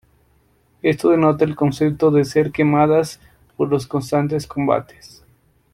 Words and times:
Esto 0.81 1.09
denota 1.11 1.45
el 1.45 1.55
concepto 1.55 2.09
de 2.09 2.25
ser 2.25 2.51
"quemadas" 2.51 3.19
por 3.55 3.69
los 3.69 3.85
constantes 3.85 4.47
combates. 4.47 5.23